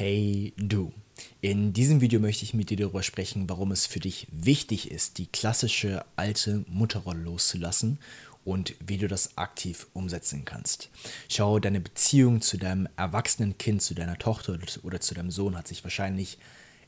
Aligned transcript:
Hey 0.00 0.52
du. 0.56 0.92
In 1.40 1.72
diesem 1.72 2.00
Video 2.00 2.20
möchte 2.20 2.44
ich 2.44 2.54
mit 2.54 2.70
dir 2.70 2.76
darüber 2.76 3.02
sprechen, 3.02 3.48
warum 3.48 3.72
es 3.72 3.84
für 3.84 3.98
dich 3.98 4.28
wichtig 4.30 4.92
ist, 4.92 5.18
die 5.18 5.26
klassische 5.26 6.04
alte 6.14 6.64
Mutterrolle 6.68 7.22
loszulassen 7.22 7.98
und 8.44 8.76
wie 8.78 8.96
du 8.96 9.08
das 9.08 9.36
aktiv 9.36 9.88
umsetzen 9.94 10.44
kannst. 10.44 10.88
Schau, 11.28 11.58
deine 11.58 11.80
Beziehung 11.80 12.42
zu 12.42 12.58
deinem 12.58 12.88
erwachsenen 12.96 13.58
Kind, 13.58 13.82
zu 13.82 13.94
deiner 13.94 14.16
Tochter 14.18 14.56
oder 14.84 15.00
zu 15.00 15.14
deinem 15.14 15.32
Sohn 15.32 15.58
hat 15.58 15.66
sich 15.66 15.82
wahrscheinlich 15.82 16.38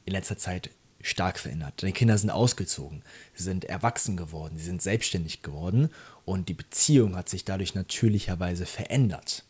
in 0.04 0.12
letzter 0.12 0.38
Zeit 0.38 0.70
stark 1.00 1.40
verändert. 1.40 1.82
Deine 1.82 1.92
Kinder 1.92 2.16
sind 2.16 2.30
ausgezogen, 2.30 3.02
sie 3.34 3.42
sind 3.42 3.64
erwachsen 3.64 4.16
geworden, 4.16 4.56
sie 4.56 4.66
sind 4.66 4.82
selbstständig 4.82 5.42
geworden 5.42 5.88
und 6.24 6.48
die 6.48 6.54
Beziehung 6.54 7.16
hat 7.16 7.28
sich 7.28 7.44
dadurch 7.44 7.74
natürlicherweise 7.74 8.66
verändert. 8.66 9.42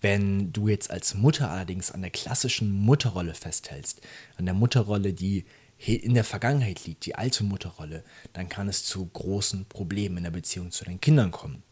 Wenn 0.00 0.52
du 0.52 0.68
jetzt 0.68 0.90
als 0.90 1.14
Mutter 1.14 1.50
allerdings 1.50 1.90
an 1.90 2.02
der 2.02 2.10
klassischen 2.10 2.72
Mutterrolle 2.72 3.34
festhältst, 3.34 4.00
an 4.36 4.44
der 4.44 4.54
Mutterrolle, 4.54 5.12
die 5.12 5.44
in 5.78 6.14
der 6.14 6.24
Vergangenheit 6.24 6.86
liegt, 6.86 7.04
die 7.04 7.14
alte 7.14 7.44
Mutterrolle, 7.44 8.04
dann 8.32 8.48
kann 8.48 8.68
es 8.68 8.84
zu 8.84 9.04
großen 9.06 9.66
Problemen 9.66 10.18
in 10.18 10.24
der 10.24 10.30
Beziehung 10.30 10.70
zu 10.70 10.84
deinen 10.84 11.00
Kindern 11.00 11.30
kommen. 11.30 11.62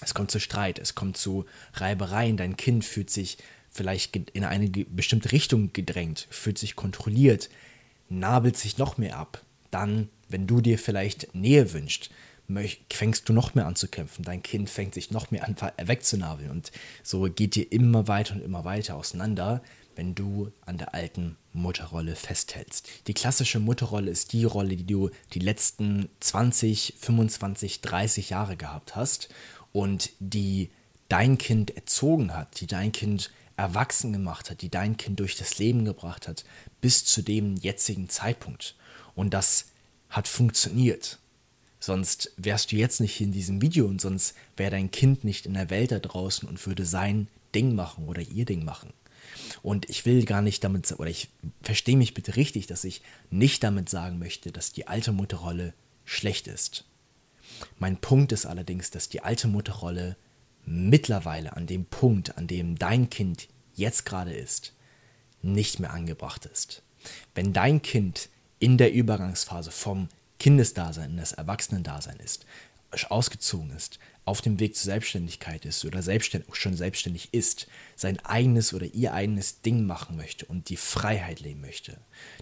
Es 0.00 0.14
kommt 0.14 0.30
zu 0.30 0.40
Streit, 0.40 0.78
es 0.78 0.94
kommt 0.94 1.16
zu 1.16 1.44
Reibereien, 1.74 2.36
dein 2.36 2.56
Kind 2.56 2.84
fühlt 2.84 3.10
sich 3.10 3.38
vielleicht 3.70 4.16
in 4.16 4.44
eine 4.44 4.68
bestimmte 4.68 5.32
Richtung 5.32 5.72
gedrängt, 5.72 6.26
fühlt 6.30 6.58
sich 6.58 6.76
kontrolliert, 6.76 7.50
nabelt 8.08 8.56
sich 8.56 8.78
noch 8.78 8.98
mehr 8.98 9.16
ab. 9.16 9.42
Dann, 9.70 10.08
wenn 10.28 10.46
du 10.46 10.60
dir 10.60 10.78
vielleicht 10.78 11.34
Nähe 11.34 11.72
wünschst, 11.72 12.10
fängst 12.90 13.28
du 13.28 13.32
noch 13.32 13.54
mehr 13.54 13.66
an 13.66 13.76
zu 13.76 13.88
kämpfen. 13.88 14.24
Dein 14.24 14.42
Kind 14.42 14.70
fängt 14.70 14.94
sich 14.94 15.10
noch 15.10 15.30
mehr 15.30 15.44
an 15.44 15.56
wegzunabeln. 15.82 16.50
Und 16.50 16.72
so 17.02 17.22
geht 17.22 17.54
dir 17.54 17.70
immer 17.70 18.08
weiter 18.08 18.34
und 18.34 18.42
immer 18.42 18.64
weiter 18.64 18.96
auseinander, 18.96 19.62
wenn 19.94 20.14
du 20.14 20.50
an 20.64 20.78
der 20.78 20.94
alten 20.94 21.36
Mutterrolle 21.52 22.16
festhältst. 22.16 22.88
Die 23.06 23.14
klassische 23.14 23.60
Mutterrolle 23.60 24.10
ist 24.10 24.32
die 24.32 24.44
Rolle, 24.44 24.76
die 24.76 24.86
du 24.86 25.10
die 25.34 25.38
letzten 25.38 26.08
20, 26.20 26.94
25, 26.98 27.80
30 27.82 28.30
Jahre 28.30 28.56
gehabt 28.56 28.96
hast 28.96 29.28
und 29.72 30.10
die 30.18 30.70
dein 31.08 31.36
Kind 31.36 31.76
erzogen 31.76 32.34
hat, 32.34 32.60
die 32.60 32.66
dein 32.66 32.92
Kind 32.92 33.30
erwachsen 33.56 34.12
gemacht 34.12 34.50
hat, 34.50 34.62
die 34.62 34.70
dein 34.70 34.96
Kind 34.96 35.20
durch 35.20 35.36
das 35.36 35.58
Leben 35.58 35.84
gebracht 35.84 36.26
hat, 36.26 36.44
bis 36.80 37.04
zu 37.04 37.22
dem 37.22 37.56
jetzigen 37.56 38.08
Zeitpunkt. 38.08 38.76
Und 39.14 39.34
das 39.34 39.66
hat 40.08 40.26
funktioniert. 40.26 41.18
Sonst 41.82 42.30
wärst 42.36 42.70
du 42.70 42.76
jetzt 42.76 43.00
nicht 43.00 43.20
in 43.20 43.32
diesem 43.32 43.60
Video 43.60 43.86
und 43.86 44.00
sonst 44.00 44.36
wäre 44.56 44.70
dein 44.70 44.92
Kind 44.92 45.24
nicht 45.24 45.46
in 45.46 45.54
der 45.54 45.68
Welt 45.68 45.90
da 45.90 45.98
draußen 45.98 46.48
und 46.48 46.64
würde 46.64 46.86
sein 46.86 47.26
Ding 47.56 47.74
machen 47.74 48.06
oder 48.06 48.22
ihr 48.22 48.44
Ding 48.44 48.64
machen. 48.64 48.92
Und 49.64 49.90
ich 49.90 50.06
will 50.06 50.24
gar 50.24 50.42
nicht 50.42 50.62
damit, 50.62 50.92
oder 50.92 51.10
ich 51.10 51.28
verstehe 51.60 51.96
mich 51.96 52.14
bitte 52.14 52.36
richtig, 52.36 52.68
dass 52.68 52.84
ich 52.84 53.02
nicht 53.32 53.64
damit 53.64 53.88
sagen 53.88 54.20
möchte, 54.20 54.52
dass 54.52 54.72
die 54.72 54.86
alte 54.86 55.10
Mutterrolle 55.10 55.74
schlecht 56.04 56.46
ist. 56.46 56.84
Mein 57.80 57.96
Punkt 57.96 58.30
ist 58.30 58.46
allerdings, 58.46 58.92
dass 58.92 59.08
die 59.08 59.22
alte 59.24 59.48
Mutterrolle 59.48 60.14
mittlerweile 60.64 61.56
an 61.56 61.66
dem 61.66 61.84
Punkt, 61.86 62.38
an 62.38 62.46
dem 62.46 62.78
dein 62.78 63.10
Kind 63.10 63.48
jetzt 63.74 64.06
gerade 64.06 64.32
ist, 64.32 64.72
nicht 65.42 65.80
mehr 65.80 65.92
angebracht 65.92 66.46
ist. 66.46 66.84
Wenn 67.34 67.52
dein 67.52 67.82
Kind 67.82 68.28
in 68.60 68.78
der 68.78 68.92
Übergangsphase 68.92 69.72
vom 69.72 70.06
Kindesdasein, 70.42 71.12
in 71.12 71.16
das 71.18 71.30
Erwachsenendasein 71.30 72.16
ist, 72.16 72.46
ausgezogen 73.08 73.70
ist, 73.70 74.00
auf 74.24 74.40
dem 74.40 74.58
Weg 74.58 74.74
zur 74.74 74.86
Selbstständigkeit 74.86 75.64
ist 75.64 75.84
oder 75.84 76.02
selbstständig, 76.02 76.56
schon 76.56 76.74
selbstständig 76.74 77.28
ist, 77.30 77.68
sein 77.94 78.18
eigenes 78.24 78.74
oder 78.74 78.86
ihr 78.86 79.14
eigenes 79.14 79.60
Ding 79.60 79.86
machen 79.86 80.16
möchte 80.16 80.44
und 80.46 80.68
die 80.68 80.76
Freiheit 80.76 81.38
leben 81.38 81.60
möchte, 81.60 81.96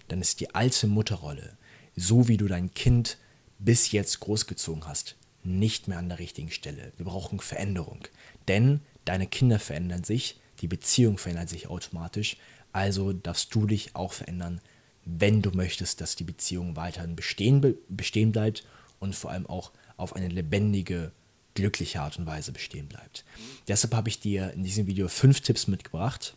dann 0.07 0.19
ist 0.19 0.39
die 0.39 0.55
alte 0.55 0.87
Mutterrolle, 0.87 1.55
so 1.95 2.27
wie 2.27 2.37
du 2.37 2.47
dein 2.47 2.73
Kind 2.73 3.19
bis 3.59 3.91
jetzt 3.91 4.19
großgezogen 4.19 4.87
hast, 4.87 5.15
nicht 5.43 5.87
mehr 5.87 5.99
an 5.99 6.09
der 6.09 6.17
richtigen 6.17 6.49
Stelle. 6.49 6.93
Wir 6.97 7.05
brauchen 7.05 7.39
Veränderung. 7.39 7.99
Denn 8.47 8.81
deine 9.05 9.27
Kinder 9.27 9.59
verändern 9.59 10.03
sich, 10.03 10.39
die 10.61 10.67
Beziehung 10.67 11.19
verändert 11.19 11.49
sich 11.49 11.67
automatisch, 11.67 12.37
also 12.73 13.13
darfst 13.13 13.53
du 13.53 13.67
dich 13.67 13.95
auch 13.95 14.13
verändern, 14.13 14.59
wenn 15.05 15.41
du 15.41 15.51
möchtest, 15.51 16.01
dass 16.01 16.15
die 16.15 16.23
Beziehung 16.23 16.75
weiterhin 16.75 17.15
bestehen, 17.15 17.75
bestehen 17.89 18.31
bleibt 18.31 18.63
und 18.99 19.15
vor 19.15 19.31
allem 19.31 19.47
auch 19.47 19.71
auf 19.97 20.15
eine 20.15 20.27
lebendige, 20.27 21.11
glückliche 21.55 22.01
Art 22.01 22.17
und 22.17 22.25
Weise 22.25 22.51
bestehen 22.51 22.87
bleibt. 22.87 23.25
Deshalb 23.67 23.93
habe 23.93 24.09
ich 24.09 24.19
dir 24.19 24.51
in 24.53 24.63
diesem 24.63 24.87
Video 24.87 25.07
fünf 25.07 25.41
Tipps 25.41 25.67
mitgebracht, 25.67 26.35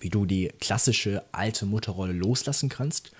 wie 0.00 0.10
du 0.10 0.26
die 0.26 0.52
klassische 0.60 1.24
alte 1.32 1.66
Mutterrolle 1.66 2.12
loslassen 2.12 2.68
kannst 2.68 3.12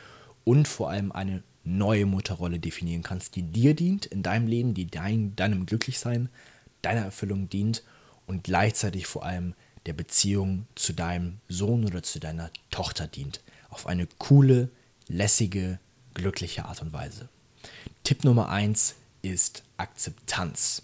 und 0.44 0.68
vor 0.68 0.90
allem 0.90 1.12
eine 1.12 1.42
neue 1.64 2.06
Mutterrolle 2.06 2.58
definieren 2.58 3.02
kannst, 3.02 3.36
die 3.36 3.42
dir 3.42 3.74
dient 3.74 4.06
in 4.06 4.22
deinem 4.22 4.46
Leben, 4.46 4.74
die 4.74 4.86
dein, 4.86 5.34
deinem 5.36 5.66
Glücklichsein, 5.66 6.28
deiner 6.82 7.02
Erfüllung 7.02 7.48
dient 7.48 7.82
und 8.26 8.44
gleichzeitig 8.44 9.06
vor 9.06 9.24
allem 9.24 9.54
der 9.88 9.94
Beziehung 9.94 10.66
zu 10.74 10.92
deinem 10.92 11.38
Sohn 11.48 11.86
oder 11.86 12.02
zu 12.02 12.20
deiner 12.20 12.50
Tochter 12.70 13.06
dient 13.06 13.40
auf 13.70 13.86
eine 13.86 14.06
coole, 14.18 14.68
lässige, 15.08 15.78
glückliche 16.12 16.66
Art 16.66 16.82
und 16.82 16.92
Weise. 16.92 17.30
Tipp 18.04 18.22
Nummer 18.22 18.50
1 18.50 18.96
ist 19.22 19.62
Akzeptanz. 19.78 20.82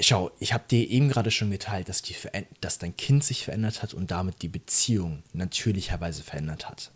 Schau, 0.00 0.32
ich 0.40 0.52
habe 0.52 0.64
dir 0.68 0.90
eben 0.90 1.08
gerade 1.08 1.30
schon 1.30 1.52
geteilt, 1.52 1.88
dass, 1.88 2.02
die, 2.02 2.16
dass 2.60 2.78
dein 2.78 2.96
Kind 2.96 3.22
sich 3.22 3.44
verändert 3.44 3.80
hat 3.80 3.94
und 3.94 4.10
damit 4.10 4.42
die 4.42 4.48
Beziehung 4.48 5.22
natürlicherweise 5.32 6.24
verändert 6.24 6.68
hat. 6.68 6.90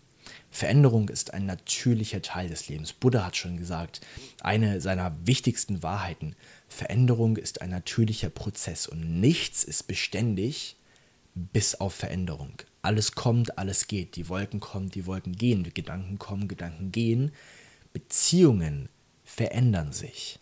Veränderung 0.50 1.08
ist 1.08 1.32
ein 1.32 1.46
natürlicher 1.46 2.22
Teil 2.22 2.48
des 2.48 2.68
Lebens. 2.68 2.92
Buddha 2.92 3.24
hat 3.24 3.36
schon 3.36 3.56
gesagt, 3.56 4.00
eine 4.40 4.80
seiner 4.80 5.14
wichtigsten 5.24 5.82
Wahrheiten, 5.82 6.34
Veränderung 6.68 7.36
ist 7.36 7.62
ein 7.62 7.70
natürlicher 7.70 8.30
Prozess 8.30 8.86
und 8.86 9.20
nichts 9.20 9.64
ist 9.64 9.84
beständig 9.84 10.76
bis 11.34 11.74
auf 11.76 11.94
Veränderung. 11.94 12.62
Alles 12.82 13.12
kommt, 13.12 13.58
alles 13.58 13.86
geht. 13.86 14.16
Die 14.16 14.28
Wolken 14.28 14.60
kommen, 14.60 14.90
die 14.90 15.06
Wolken 15.06 15.36
gehen. 15.36 15.64
Die 15.64 15.74
Gedanken 15.74 16.18
kommen, 16.18 16.48
Gedanken 16.48 16.92
gehen. 16.92 17.32
Beziehungen 17.92 18.88
verändern 19.24 19.92
sich. 19.92 20.38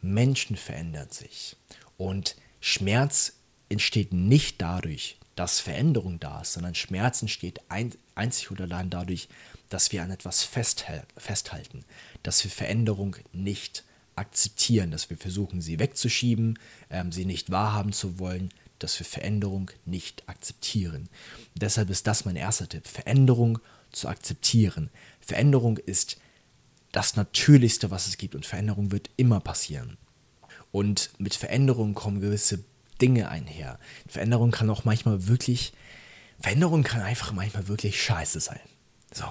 Menschen 0.00 0.56
verändern 0.56 1.10
sich. 1.10 1.56
Und 1.96 2.36
Schmerz 2.60 3.34
entsteht 3.68 4.12
nicht 4.12 4.60
dadurch, 4.60 5.18
dass 5.34 5.60
Veränderung 5.60 6.20
da 6.20 6.42
ist, 6.42 6.52
sondern 6.54 6.74
Schmerz 6.74 7.22
entsteht 7.22 7.60
ein, 7.68 7.92
einzig 8.14 8.50
und 8.50 8.60
allein 8.60 8.90
dadurch, 8.90 9.28
dass 9.68 9.92
wir 9.92 10.02
an 10.02 10.10
etwas 10.10 10.42
festhalten, 10.44 11.84
dass 12.22 12.44
wir 12.44 12.50
Veränderung 12.50 13.16
nicht 13.32 13.84
akzeptieren, 14.16 14.90
dass 14.90 15.10
wir 15.10 15.16
versuchen, 15.16 15.60
sie 15.60 15.78
wegzuschieben, 15.78 16.58
ähm, 16.90 17.10
sie 17.10 17.24
nicht 17.24 17.50
wahrhaben 17.50 17.92
zu 17.92 18.18
wollen, 18.18 18.50
dass 18.78 18.98
wir 18.98 19.06
Veränderung 19.06 19.70
nicht 19.84 20.28
akzeptieren. 20.28 21.08
Deshalb 21.54 21.90
ist 21.90 22.06
das 22.06 22.24
mein 22.24 22.36
erster 22.36 22.68
Tipp, 22.68 22.86
Veränderung 22.86 23.58
zu 23.90 24.08
akzeptieren. 24.08 24.90
Veränderung 25.20 25.78
ist 25.78 26.18
das 26.92 27.16
Natürlichste, 27.16 27.90
was 27.90 28.06
es 28.06 28.18
gibt 28.18 28.34
und 28.34 28.46
Veränderung 28.46 28.92
wird 28.92 29.10
immer 29.16 29.40
passieren. 29.40 29.96
Und 30.70 31.10
mit 31.18 31.34
Veränderung 31.34 31.94
kommen 31.94 32.20
gewisse 32.20 32.64
Dinge 33.00 33.28
einher. 33.28 33.78
Veränderung 34.08 34.50
kann 34.50 34.70
auch 34.70 34.84
manchmal 34.84 35.26
wirklich, 35.26 35.72
Veränderung 36.40 36.82
kann 36.82 37.02
einfach 37.02 37.32
manchmal 37.32 37.68
wirklich 37.68 38.02
scheiße 38.02 38.40
sein. 38.40 38.60
So. 39.12 39.24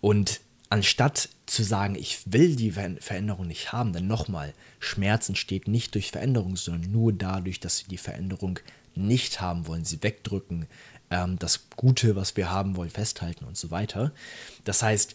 Und 0.00 0.40
anstatt 0.70 1.28
zu 1.46 1.62
sagen, 1.62 1.94
ich 1.94 2.20
will 2.26 2.56
die 2.56 2.72
Veränderung 2.72 3.46
nicht 3.46 3.72
haben, 3.72 3.92
denn 3.92 4.06
nochmal, 4.06 4.52
Schmerz 4.80 5.28
entsteht 5.28 5.68
nicht 5.68 5.94
durch 5.94 6.10
Veränderung, 6.10 6.56
sondern 6.56 6.92
nur 6.92 7.12
dadurch, 7.12 7.60
dass 7.60 7.84
wir 7.84 7.88
die 7.88 7.98
Veränderung 7.98 8.60
nicht 8.94 9.40
haben 9.40 9.66
wollen, 9.66 9.84
sie 9.84 10.02
wegdrücken, 10.02 10.66
ähm, 11.10 11.38
das 11.38 11.70
Gute, 11.76 12.16
was 12.16 12.36
wir 12.36 12.50
haben 12.50 12.76
wollen, 12.76 12.90
festhalten 12.90 13.44
und 13.44 13.56
so 13.56 13.70
weiter. 13.70 14.12
Das 14.64 14.82
heißt, 14.82 15.14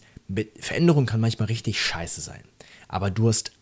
Veränderung 0.58 1.06
kann 1.06 1.20
manchmal 1.20 1.48
richtig 1.48 1.80
scheiße 1.80 2.20
sein, 2.20 2.42
aber 2.88 3.10
du 3.10 3.28
hast 3.28 3.52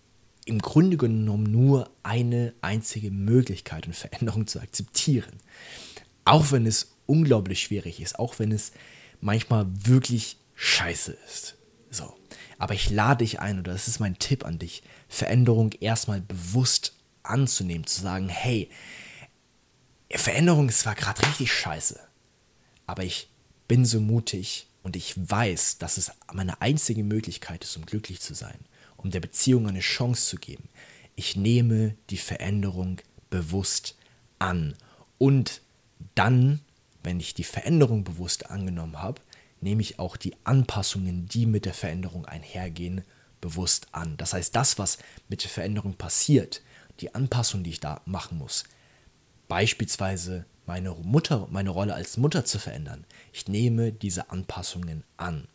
im 0.45 0.59
Grunde 0.59 0.97
genommen 0.97 1.51
nur 1.51 1.91
eine 2.03 2.55
einzige 2.61 3.11
Möglichkeit, 3.11 3.85
eine 3.85 3.95
Veränderung 3.95 4.47
zu 4.47 4.61
akzeptieren. 4.61 5.39
Auch 6.25 6.53
wenn 6.53 6.67
es 6.67 6.97
unglaublich 7.07 7.63
schwierig 7.63 8.01
ist, 8.01 8.19
auch 8.19 8.39
wenn 8.39 8.53
es 8.53 8.73
manchmal 9.21 9.67
wirklich 9.87 10.37
scheiße 10.55 11.17
ist. 11.27 11.57
So. 11.91 12.15
Aber 12.59 12.75
ich 12.75 12.91
lade 12.91 13.25
dich 13.25 13.41
ein, 13.41 13.59
oder 13.59 13.73
das 13.73 13.89
ist 13.89 14.01
mein 14.01 14.19
Tipp 14.19 14.45
an 14.45 14.59
dich, 14.59 14.83
Veränderung 15.09 15.73
erstmal 15.81 16.21
bewusst 16.21 16.95
anzunehmen, 17.23 17.87
zu 17.87 18.01
sagen, 18.01 18.29
hey, 18.29 18.71
Veränderung 20.11 20.69
ist 20.69 20.81
zwar 20.81 20.95
gerade 20.95 21.27
richtig 21.27 21.53
scheiße, 21.53 21.99
aber 22.87 23.05
ich 23.05 23.31
bin 23.69 23.85
so 23.85 24.01
mutig 24.01 24.69
und 24.83 24.97
ich 24.97 25.15
weiß, 25.17 25.79
dass 25.79 25.97
es 25.97 26.13
meine 26.33 26.61
einzige 26.61 27.05
Möglichkeit 27.05 27.65
ist, 27.65 27.77
um 27.77 27.87
glücklich 27.87 28.21
zu 28.21 28.35
sein, 28.35 28.59
um 29.03 29.11
der 29.11 29.21
Beziehung 29.21 29.69
eine 29.69 29.81
Chance 29.81 30.29
zu 30.29 30.37
geben. 30.37 30.69
Ich 31.17 31.37
nehme 31.37 31.95
die 32.11 32.19
Veränderung 32.19 33.01
bewusst 33.31 33.97
an 34.39 34.75
und 35.19 35.61
dann 36.15 36.61
wenn 37.03 37.21
ich 37.21 37.35
die 37.35 37.45
Veränderung 37.45 38.05
bewusst 38.05 38.51
angenommen 38.51 39.01
habe, 39.03 39.21
nehme 39.61 39.83
ich 39.83 39.99
auch 39.99 40.17
die 40.17 40.35
Anpassungen, 40.45 41.27
die 41.27 41.47
mit 41.47 41.65
der 41.65 41.75
Veränderung 41.75 42.27
einhergehen, 42.27 43.03
bewusst 43.41 43.89
an. 43.93 44.17
Das 44.17 44.33
heißt, 44.33 44.55
das, 44.55 44.79
was 44.79 44.99
mit 45.29 45.43
der 45.43 45.51
Veränderung 45.51 45.95
passiert, 45.95 46.63
die 47.01 47.15
Anpassung, 47.15 47.65
die 47.65 47.71
ich 47.71 47.81
da 47.81 48.01
machen 48.05 48.39
muss, 48.39 48.65
beispielsweise 49.49 50.45
meine 50.67 50.93
Mutter, 50.93 51.49
meine 51.51 51.71
Rolle 51.71 51.95
als 51.95 52.17
Mutter 52.17 52.45
zu 52.45 52.59
verändern, 52.59 53.05
ich 53.33 53.49
nehme 53.49 53.93
diese 53.93 54.31
Anpassungen 54.31 55.05
an. 55.17 55.49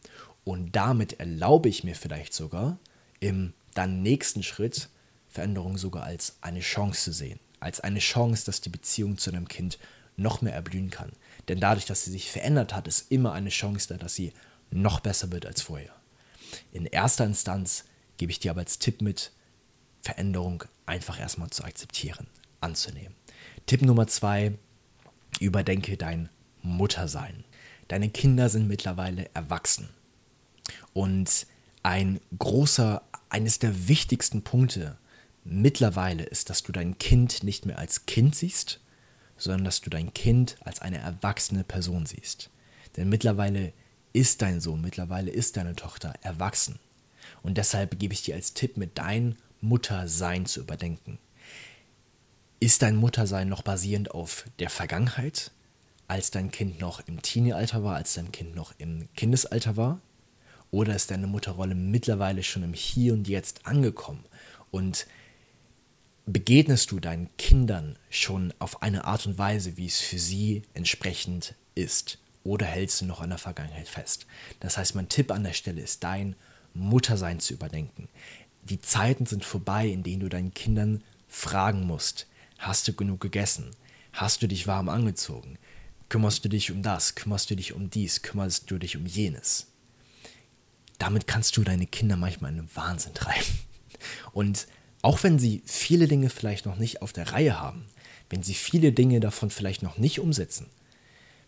Und 0.44 0.76
damit 0.76 1.20
erlaube 1.20 1.70
ich 1.70 1.84
mir 1.84 1.96
vielleicht 1.96 2.34
sogar 2.34 2.78
im 3.20 3.54
dann 3.74 4.02
nächsten 4.02 4.44
Schritt 4.44 4.90
Veränderung 5.30 5.78
sogar 5.78 6.04
als 6.04 6.38
eine 6.42 6.62
Chance 6.62 7.04
zu 7.04 7.12
sehen. 7.12 7.40
Als 7.60 7.80
eine 7.80 8.00
Chance, 8.00 8.46
dass 8.46 8.62
die 8.62 8.70
Beziehung 8.70 9.18
zu 9.18 9.32
einem 9.32 9.48
Kind 9.48 9.78
noch 10.16 10.42
mehr 10.42 10.54
erblühen 10.54 10.90
kann. 10.90 11.12
Denn 11.48 11.60
dadurch, 11.60 11.86
dass 11.86 12.04
sie 12.04 12.12
sich 12.12 12.32
verändert 12.32 12.74
hat, 12.74 12.88
ist 12.88 13.12
immer 13.12 13.34
eine 13.34 13.50
Chance 13.50 13.88
da, 13.90 13.98
dass 13.98 14.16
sie 14.16 14.34
noch 14.72 15.00
besser 15.00 15.32
wird 15.32 15.46
als 15.46 15.62
vorher. 15.62 15.94
In 16.72 16.86
erster 16.86 17.26
Instanz 17.26 17.86
gebe 18.18 18.32
ich 18.32 18.40
dir 18.40 18.52
aber 18.52 18.62
als 18.62 18.80
Tipp 18.80 19.02
mit, 19.02 19.32
Veränderung 20.02 20.64
einfach 20.86 21.20
erstmal 21.20 21.50
zu 21.50 21.64
akzeptieren, 21.64 22.28
anzunehmen. 22.62 23.16
Tipp 23.66 23.82
Nummer 23.82 24.08
zwei, 24.08 24.58
überdenke 25.40 25.98
dein 25.98 26.30
Muttersein. 26.62 27.44
Deine 27.88 28.10
Kinder 28.10 28.50
sind 28.50 28.68
mittlerweile 28.68 29.30
erwachsen. 29.34 29.90
Und 30.94 31.46
ein 31.88 32.20
großer, 32.38 33.02
eines 33.30 33.60
der 33.60 33.88
wichtigsten 33.88 34.42
Punkte 34.42 34.98
mittlerweile 35.46 36.24
ist, 36.24 36.50
dass 36.50 36.62
du 36.62 36.74
dein 36.74 36.98
Kind 36.98 37.44
nicht 37.44 37.66
mehr 37.66 37.80
als 37.80 38.06
Kind 38.06 38.36
siehst, 38.36 38.82
sondern 39.38 39.64
dass 39.64 39.80
du 39.80 39.90
dein 39.90 40.14
Kind 40.14 40.58
als 40.66 40.82
eine 40.82 40.98
erwachsene 40.98 41.64
Person 41.64 42.06
siehst. 42.06 42.50
Denn 42.98 43.08
mittlerweile 43.08 43.72
ist 44.12 44.42
dein 44.42 44.60
Sohn, 44.60 44.82
mittlerweile 44.82 45.32
ist 45.32 45.56
deine 45.56 45.78
Tochter 45.78 46.14
erwachsen. 46.24 46.78
Und 47.42 47.58
deshalb 47.58 47.98
gebe 47.98 48.14
ich 48.14 48.22
dir 48.22 48.36
als 48.36 48.54
Tipp 48.54 48.76
mit, 48.76 48.98
dein 48.98 49.38
Muttersein 49.62 50.46
zu 50.46 50.60
überdenken. 50.60 51.20
Ist 52.60 52.82
dein 52.82 52.98
Muttersein 52.98 53.48
noch 53.48 53.62
basierend 53.62 54.12
auf 54.12 54.44
der 54.60 54.70
Vergangenheit, 54.70 55.52
als 56.10 56.32
dein 56.32 56.52
Kind 56.52 56.82
noch 56.82 57.08
im 57.08 57.22
Teenie-Alter 57.22 57.82
war, 57.86 57.96
als 57.96 58.14
dein 58.16 58.34
Kind 58.34 58.56
noch 58.56 58.74
im 58.78 59.08
Kindesalter 59.16 59.78
war? 59.78 60.02
Oder 60.72 60.96
ist 60.96 61.12
deine 61.12 61.28
Mutterrolle 61.28 61.76
mittlerweile 61.76 62.44
schon 62.44 62.64
im 62.64 62.74
Hier 62.74 63.14
und 63.14 63.28
Jetzt 63.28 63.66
angekommen 63.66 64.26
und 64.72 65.08
begegnest 66.26 66.92
du 66.92 67.00
deinen 67.00 67.30
Kindern 67.38 67.98
schon 68.10 68.54
auf 68.60 68.82
eine 68.82 69.06
Art 69.06 69.26
und 69.26 69.38
Weise, 69.38 69.78
wie 69.78 69.86
es 69.86 70.00
für 70.00 70.20
sie 70.20 70.64
entsprechend 70.74 71.56
ist? 71.74 72.20
Oder 72.44 72.66
hältst 72.66 73.02
du 73.02 73.06
noch 73.06 73.22
an 73.22 73.30
der 73.30 73.38
Vergangenheit 73.38 73.88
fest? 73.88 74.26
Das 74.60 74.78
heißt, 74.78 74.96
mein 74.96 75.10
Tipp 75.10 75.32
an 75.32 75.44
der 75.44 75.54
Stelle 75.54 75.82
ist, 75.82 76.04
dein 76.04 76.36
Muttersein 76.74 77.40
zu 77.40 77.54
überdenken. 77.54 78.10
Die 78.64 78.82
Zeiten 78.82 79.26
sind 79.26 79.46
vorbei, 79.46 79.88
in 79.88 80.04
denen 80.04 80.20
du 80.20 80.30
deinen 80.30 80.54
Kindern 80.54 81.04
fragen 81.28 81.86
musst, 81.86 82.28
hast 82.58 82.88
du 82.88 82.94
genug 82.94 83.22
gegessen? 83.22 83.72
Hast 84.12 84.42
du 84.42 84.48
dich 84.48 84.68
warm 84.68 84.90
angezogen? 84.90 85.58
Kümmerst 86.10 86.44
du 86.44 86.50
dich 86.50 86.72
um 86.72 86.82
das? 86.82 87.16
Kümmerst 87.16 87.50
du 87.50 87.56
dich 87.56 87.74
um 87.74 87.90
dies? 87.90 88.22
Kümmerst 88.22 88.70
du 88.72 88.78
dich 88.78 88.98
um 88.98 89.06
jenes? 89.06 89.68
Damit 90.98 91.28
kannst 91.28 91.58
du 91.58 91.64
deine 91.64 91.88
Kinder 91.88 92.18
manchmal 92.18 92.52
in 92.52 92.58
den 92.58 92.76
Wahnsinn 92.76 93.14
treiben. 93.14 93.46
Und 94.32 94.68
auch 95.02 95.24
wenn 95.24 95.40
sie 95.40 95.62
viele 95.66 96.08
Dinge 96.08 96.30
vielleicht 96.30 96.66
noch 96.66 96.78
nicht 96.78 97.02
auf 97.02 97.14
der 97.14 97.32
Reihe 97.32 97.60
haben, 97.60 97.86
wenn 98.30 98.44
sie 98.44 98.54
viele 98.54 98.92
Dinge 98.92 99.20
davon 99.20 99.50
vielleicht 99.50 99.84
noch 99.84 99.98
nicht 99.98 100.20
umsetzen, 100.20 100.68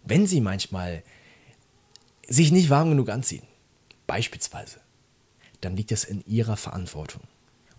wenn 0.04 0.28
sie 0.28 0.42
manchmal 0.42 1.04
sich 2.28 2.51
nicht 2.51 2.69
warm 2.69 2.90
genug 2.90 3.10
anziehen, 3.10 3.44
beispielsweise, 4.07 4.80
dann 5.62 5.75
liegt 5.75 5.92
es 5.92 6.04
in 6.04 6.25
ihrer 6.25 6.57
Verantwortung. 6.57 7.22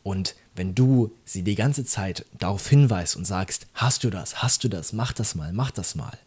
Und 0.02 0.34
wenn 0.54 0.74
du 0.74 1.14
sie 1.24 1.42
die 1.42 1.54
ganze 1.54 1.84
Zeit 1.84 2.26
darauf 2.38 2.68
hinweist 2.68 3.16
und 3.16 3.24
sagst, 3.24 3.66
hast 3.74 4.04
du 4.04 4.10
das, 4.10 4.42
hast 4.42 4.64
du 4.64 4.68
das, 4.68 4.92
mach 4.92 5.12
das 5.12 5.34
mal, 5.34 5.52
mach 5.52 5.70
das 5.70 5.94
mal, 5.94 6.18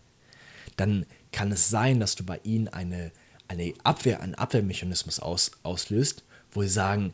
dann 0.77 1.05
kann 1.31 1.51
es 1.51 1.69
sein, 1.69 1.99
dass 1.99 2.15
du 2.15 2.23
bei 2.23 2.39
ihnen 2.43 2.67
eine, 2.67 3.11
eine 3.53 3.73
Abwehr, 3.83 4.21
einen 4.21 4.35
Abwehrmechanismus 4.35 5.19
aus, 5.19 5.51
auslöst, 5.63 6.23
wo 6.51 6.61
sie 6.61 6.69
sagen, 6.69 7.13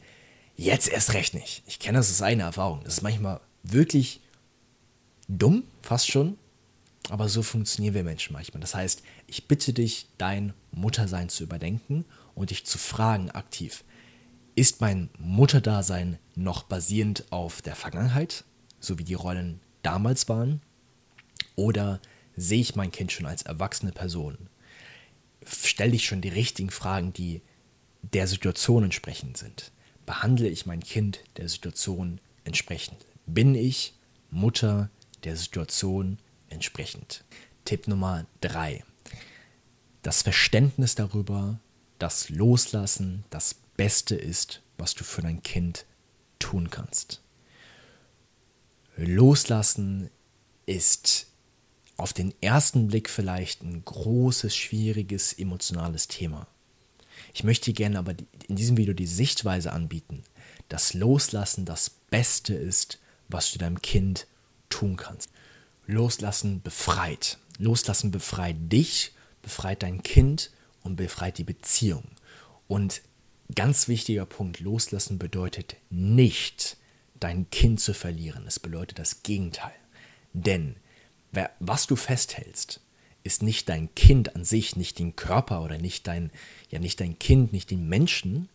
Jetzt 0.59 0.89
erst 0.89 1.13
recht 1.13 1.35
nicht. 1.35 1.63
Ich 1.67 1.79
kenne 1.79 1.99
das 1.99 2.11
aus 2.11 2.21
eigener 2.21 2.43
Erfahrung. 2.43 2.81
Das 2.83 2.95
ist 2.95 3.01
manchmal 3.01 3.39
wirklich 3.63 4.19
dumm, 5.29 5.63
fast 5.81 6.11
schon. 6.11 6.37
Aber 7.07 7.29
so 7.29 7.43
funktionieren 7.43 7.93
wir 7.93 8.03
Menschen 8.03 8.33
manchmal. 8.33 8.59
Das 8.59 8.75
heißt, 8.75 9.01
ich 9.25 9.47
bitte 9.47 9.71
dich, 9.71 10.07
dein 10.17 10.53
Muttersein 10.73 11.29
zu 11.29 11.43
überdenken 11.43 12.03
und 12.35 12.49
dich 12.49 12.65
zu 12.65 12.77
fragen 12.77 13.31
aktiv, 13.31 13.85
ist 14.53 14.81
mein 14.81 15.09
Mutterdasein 15.17 16.19
noch 16.35 16.63
basierend 16.63 17.23
auf 17.29 17.61
der 17.61 17.77
Vergangenheit, 17.77 18.43
so 18.81 18.99
wie 18.99 19.05
die 19.05 19.13
Rollen 19.13 19.61
damals 19.81 20.27
waren? 20.27 20.61
Oder 21.55 22.01
sehe 22.35 22.59
ich 22.59 22.75
mein 22.75 22.91
Kind 22.91 23.13
schon 23.13 23.27
als 23.27 23.43
erwachsene 23.43 23.93
Person? 23.93 24.49
Stelle 25.45 25.95
ich 25.95 26.05
schon 26.05 26.21
die 26.21 26.29
richtigen 26.29 26.69
Fragen, 26.69 27.13
die 27.13 27.41
der 28.01 28.27
Situation 28.27 28.83
entsprechend 28.83 29.37
sind? 29.37 29.71
behandle 30.09 30.47
ich 30.47 30.65
mein 30.65 30.79
Kind 30.79 31.19
der 31.37 31.47
Situation 31.47 32.19
entsprechend? 32.43 33.05
Bin 33.27 33.53
ich 33.53 33.93
Mutter 34.31 34.89
der 35.23 35.35
Situation 35.37 36.17
entsprechend? 36.49 37.23
Tipp 37.63 37.87
Nummer 37.87 38.25
drei: 38.41 38.83
Das 40.01 40.23
Verständnis 40.23 40.95
darüber, 40.95 41.59
dass 41.99 42.29
Loslassen 42.29 43.23
das 43.29 43.53
Beste 43.77 44.15
ist, 44.15 44.63
was 44.79 44.95
du 44.95 45.03
für 45.03 45.21
dein 45.21 45.43
Kind 45.43 45.85
tun 46.39 46.71
kannst. 46.71 47.21
Loslassen 48.95 50.09
ist 50.65 51.27
auf 51.99 52.13
den 52.13 52.33
ersten 52.41 52.87
Blick 52.87 53.09
vielleicht 53.09 53.61
ein 53.61 53.83
großes, 53.83 54.55
schwieriges, 54.55 55.33
emotionales 55.33 56.07
Thema. 56.07 56.47
Ich 57.33 57.43
möchte 57.43 57.73
gerne 57.73 57.99
aber 57.99 58.13
in 58.47 58.55
diesem 58.55 58.77
Video 58.77 58.93
die 58.93 59.05
Sichtweise 59.05 59.73
anbieten, 59.73 60.23
dass 60.69 60.93
Loslassen 60.93 61.65
das 61.65 61.89
Beste 61.89 62.53
ist, 62.53 62.99
was 63.27 63.51
du 63.51 63.59
deinem 63.59 63.81
Kind 63.81 64.27
tun 64.69 64.95
kannst. 64.95 65.29
Loslassen 65.85 66.61
befreit. 66.61 67.37
Loslassen 67.57 68.11
befreit 68.11 68.55
dich, 68.71 69.11
befreit 69.41 69.83
dein 69.83 70.01
Kind 70.01 70.51
und 70.83 70.95
befreit 70.95 71.37
die 71.37 71.43
Beziehung. 71.43 72.03
Und 72.67 73.01
ganz 73.53 73.87
wichtiger 73.87 74.25
Punkt, 74.25 74.59
loslassen 74.59 75.19
bedeutet 75.19 75.75
nicht, 75.89 76.77
dein 77.19 77.49
Kind 77.49 77.81
zu 77.81 77.93
verlieren. 77.93 78.45
Es 78.47 78.59
bedeutet 78.59 78.99
das 78.99 79.23
Gegenteil. 79.23 79.73
Denn 80.33 80.75
was 81.59 81.87
du 81.87 81.95
festhältst, 81.95 82.81
ist 83.23 83.43
nicht 83.43 83.69
dein 83.69 83.93
Kind 83.95 84.35
an 84.35 84.43
sich, 84.43 84.75
nicht 84.75 84.99
den 84.99 85.15
Körper 85.15 85.63
oder 85.63 85.77
nicht 85.77 86.07
dein, 86.07 86.31
ja 86.69 86.79
nicht 86.79 86.99
dein 86.99 87.19
Kind, 87.19 87.53
nicht 87.53 87.69
den 87.69 87.87
Menschen, 87.87 88.49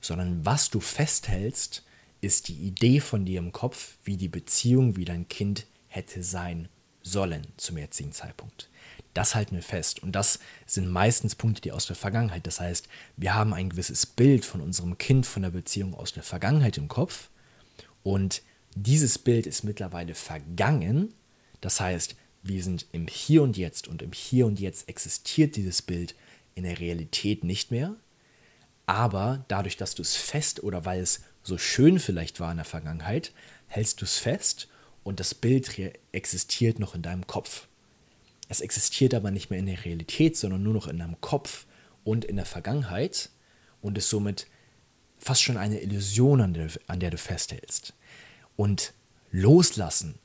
sondern 0.00 0.44
was 0.44 0.70
du 0.70 0.80
festhältst, 0.80 1.84
ist 2.20 2.48
die 2.48 2.56
Idee 2.56 3.00
von 3.00 3.24
dir 3.24 3.38
im 3.38 3.52
Kopf, 3.52 3.96
wie 4.04 4.16
die 4.16 4.28
Beziehung, 4.28 4.96
wie 4.96 5.04
dein 5.04 5.28
Kind 5.28 5.66
hätte 5.88 6.22
sein 6.22 6.68
sollen 7.02 7.46
zum 7.56 7.78
jetzigen 7.78 8.12
Zeitpunkt. 8.12 8.68
Das 9.14 9.34
halten 9.34 9.56
wir 9.56 9.62
fest. 9.62 10.02
Und 10.02 10.12
das 10.12 10.38
sind 10.66 10.88
meistens 10.88 11.34
Punkte, 11.34 11.62
die 11.62 11.72
aus 11.72 11.86
der 11.86 11.96
Vergangenheit. 11.96 12.46
Das 12.46 12.60
heißt, 12.60 12.88
wir 13.16 13.34
haben 13.34 13.54
ein 13.54 13.70
gewisses 13.70 14.06
Bild 14.06 14.44
von 14.44 14.60
unserem 14.60 14.98
Kind, 14.98 15.26
von 15.26 15.42
der 15.42 15.50
Beziehung 15.50 15.94
aus 15.94 16.12
der 16.12 16.22
Vergangenheit 16.22 16.76
im 16.78 16.88
Kopf. 16.88 17.30
Und 18.02 18.42
dieses 18.76 19.18
Bild 19.18 19.46
ist 19.46 19.64
mittlerweile 19.64 20.14
vergangen. 20.14 21.12
Das 21.60 21.80
heißt, 21.80 22.16
wir 22.42 22.62
sind 22.62 22.86
im 22.92 23.06
Hier 23.06 23.42
und 23.42 23.56
Jetzt 23.56 23.88
und 23.88 24.02
im 24.02 24.12
Hier 24.12 24.46
und 24.46 24.60
Jetzt 24.60 24.88
existiert 24.88 25.56
dieses 25.56 25.82
Bild 25.82 26.14
in 26.54 26.64
der 26.64 26.80
Realität 26.80 27.44
nicht 27.44 27.70
mehr. 27.70 27.96
Aber 28.86 29.44
dadurch, 29.48 29.76
dass 29.76 29.94
du 29.94 30.02
es 30.02 30.16
fest 30.16 30.62
oder 30.62 30.84
weil 30.84 31.00
es 31.00 31.20
so 31.42 31.58
schön 31.58 31.98
vielleicht 31.98 32.40
war 32.40 32.50
in 32.50 32.56
der 32.56 32.64
Vergangenheit, 32.64 33.32
hältst 33.68 34.00
du 34.00 34.04
es 34.04 34.18
fest 34.18 34.68
und 35.04 35.20
das 35.20 35.34
Bild 35.34 35.70
existiert 36.12 36.78
noch 36.78 36.94
in 36.94 37.02
deinem 37.02 37.26
Kopf. 37.26 37.68
Es 38.48 38.60
existiert 38.60 39.14
aber 39.14 39.30
nicht 39.30 39.50
mehr 39.50 39.60
in 39.60 39.66
der 39.66 39.84
Realität, 39.84 40.36
sondern 40.36 40.62
nur 40.62 40.74
noch 40.74 40.88
in 40.88 40.98
deinem 40.98 41.20
Kopf 41.20 41.66
und 42.02 42.24
in 42.24 42.36
der 42.36 42.46
Vergangenheit 42.46 43.30
und 43.80 43.96
ist 43.96 44.10
somit 44.10 44.46
fast 45.18 45.42
schon 45.42 45.56
eine 45.56 45.80
Illusion, 45.80 46.40
an 46.40 46.54
der, 46.54 46.68
an 46.86 46.98
der 46.98 47.10
du 47.10 47.18
festhältst. 47.18 47.94
Und 48.56 48.92
loslassen 49.30 50.18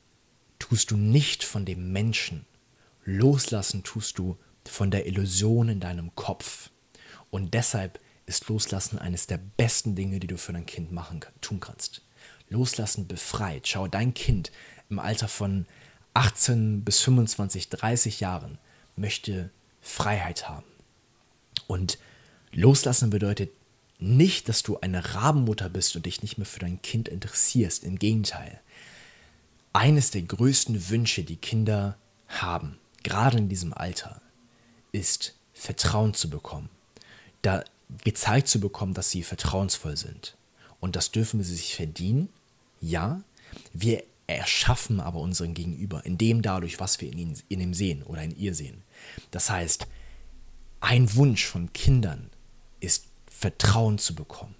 tust 0.68 0.90
du 0.90 0.96
nicht 0.96 1.44
von 1.44 1.64
dem 1.64 1.92
Menschen. 1.92 2.44
Loslassen 3.04 3.84
tust 3.84 4.18
du 4.18 4.36
von 4.64 4.90
der 4.90 5.06
Illusion 5.06 5.68
in 5.68 5.78
deinem 5.78 6.12
Kopf. 6.16 6.70
Und 7.30 7.54
deshalb 7.54 8.00
ist 8.26 8.48
Loslassen 8.48 8.98
eines 8.98 9.28
der 9.28 9.38
besten 9.38 9.94
Dinge, 9.94 10.18
die 10.18 10.26
du 10.26 10.36
für 10.36 10.52
dein 10.52 10.66
Kind 10.66 10.90
machen, 10.90 11.24
tun 11.40 11.60
kannst. 11.60 12.02
Loslassen 12.48 13.06
befreit. 13.06 13.68
Schau, 13.68 13.86
dein 13.86 14.12
Kind 14.12 14.50
im 14.90 14.98
Alter 14.98 15.28
von 15.28 15.66
18 16.14 16.82
bis 16.82 17.00
25, 17.00 17.68
30 17.68 18.18
Jahren 18.18 18.58
möchte 18.96 19.50
Freiheit 19.80 20.48
haben. 20.48 20.66
Und 21.68 21.98
loslassen 22.50 23.10
bedeutet 23.10 23.50
nicht, 23.98 24.48
dass 24.48 24.64
du 24.64 24.80
eine 24.80 25.14
Rabenmutter 25.14 25.68
bist 25.68 25.94
und 25.94 26.06
dich 26.06 26.22
nicht 26.22 26.38
mehr 26.38 26.46
für 26.46 26.60
dein 26.60 26.82
Kind 26.82 27.08
interessierst. 27.08 27.84
Im 27.84 28.00
Gegenteil. 28.00 28.60
Eines 29.76 30.10
der 30.10 30.22
größten 30.22 30.88
Wünsche, 30.88 31.22
die 31.22 31.36
Kinder 31.36 31.98
haben, 32.28 32.78
gerade 33.02 33.36
in 33.36 33.50
diesem 33.50 33.74
Alter, 33.74 34.22
ist 34.90 35.34
Vertrauen 35.52 36.14
zu 36.14 36.30
bekommen. 36.30 36.70
Da 37.42 37.62
gezeigt 38.02 38.48
zu 38.48 38.58
bekommen, 38.58 38.94
dass 38.94 39.10
sie 39.10 39.22
vertrauensvoll 39.22 39.98
sind. 39.98 40.34
Und 40.80 40.96
das 40.96 41.10
dürfen 41.10 41.42
sie 41.42 41.54
sich 41.54 41.76
verdienen. 41.76 42.30
Ja, 42.80 43.20
wir 43.74 44.02
erschaffen 44.26 44.98
aber 44.98 45.20
unseren 45.20 45.52
Gegenüber, 45.52 46.06
indem 46.06 46.40
dadurch, 46.40 46.80
was 46.80 47.02
wir 47.02 47.12
in, 47.12 47.18
ihn, 47.18 47.38
in 47.50 47.60
ihm 47.60 47.74
sehen 47.74 48.02
oder 48.02 48.22
in 48.22 48.34
ihr 48.34 48.54
sehen. 48.54 48.82
Das 49.30 49.50
heißt, 49.50 49.86
ein 50.80 51.14
Wunsch 51.16 51.44
von 51.44 51.70
Kindern 51.74 52.30
ist 52.80 53.08
Vertrauen 53.26 53.98
zu 53.98 54.14
bekommen. 54.14 54.54